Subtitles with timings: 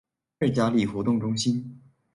[0.39, 1.79] 二甲里活動中心